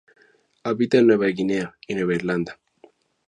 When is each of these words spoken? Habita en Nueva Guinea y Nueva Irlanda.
Habita 0.63 0.97
en 0.97 1.05
Nueva 1.05 1.27
Guinea 1.27 1.77
y 1.87 1.93
Nueva 1.93 2.15
Irlanda. 2.15 2.59